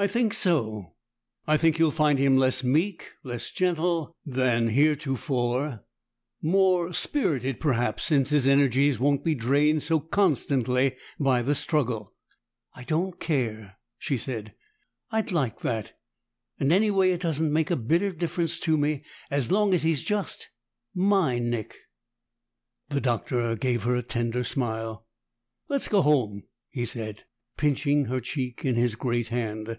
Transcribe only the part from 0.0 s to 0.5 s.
"I think